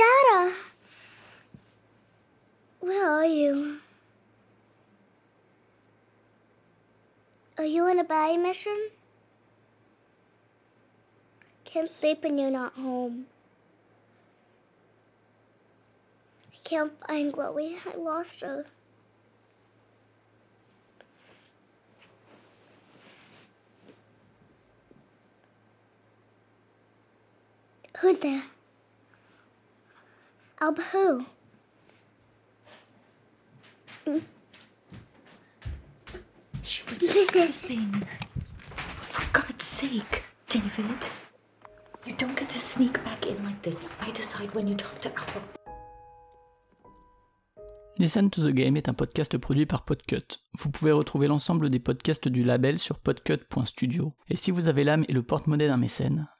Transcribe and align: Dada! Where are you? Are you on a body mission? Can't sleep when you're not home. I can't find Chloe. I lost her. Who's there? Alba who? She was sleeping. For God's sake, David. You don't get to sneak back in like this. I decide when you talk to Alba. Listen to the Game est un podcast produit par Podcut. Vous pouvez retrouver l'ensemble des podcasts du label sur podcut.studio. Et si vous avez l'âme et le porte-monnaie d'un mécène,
Dada! 0.00 0.54
Where 2.80 3.06
are 3.06 3.26
you? 3.26 3.80
Are 7.58 7.66
you 7.66 7.82
on 7.84 7.98
a 7.98 8.04
body 8.04 8.38
mission? 8.38 8.88
Can't 11.66 11.90
sleep 11.90 12.22
when 12.22 12.38
you're 12.38 12.50
not 12.50 12.76
home. 12.76 13.26
I 16.54 16.56
can't 16.64 16.92
find 17.06 17.30
Chloe. 17.30 17.76
I 17.84 17.96
lost 17.98 18.40
her. 18.40 18.64
Who's 27.98 28.20
there? 28.20 28.44
Alba 30.62 30.82
who? 30.92 31.24
She 36.62 36.82
was 36.86 36.98
sleeping. 36.98 38.06
For 39.00 39.24
God's 39.32 39.64
sake, 39.64 40.22
David. 40.50 41.06
You 42.04 42.14
don't 42.18 42.38
get 42.38 42.50
to 42.50 42.58
sneak 42.60 43.02
back 43.04 43.26
in 43.26 43.42
like 43.42 43.62
this. 43.62 43.76
I 44.02 44.10
decide 44.10 44.54
when 44.54 44.68
you 44.68 44.74
talk 44.74 45.00
to 45.00 45.08
Alba. 45.08 45.40
Listen 47.98 48.28
to 48.28 48.42
the 48.42 48.52
Game 48.52 48.76
est 48.76 48.90
un 48.90 48.94
podcast 48.94 49.38
produit 49.38 49.64
par 49.66 49.86
Podcut. 49.86 50.40
Vous 50.58 50.70
pouvez 50.70 50.92
retrouver 50.92 51.26
l'ensemble 51.26 51.70
des 51.70 51.80
podcasts 51.80 52.28
du 52.28 52.44
label 52.44 52.76
sur 52.76 52.98
podcut.studio. 52.98 54.14
Et 54.28 54.36
si 54.36 54.50
vous 54.50 54.68
avez 54.68 54.84
l'âme 54.84 55.06
et 55.08 55.14
le 55.14 55.22
porte-monnaie 55.22 55.68
d'un 55.68 55.78
mécène, 55.78 56.28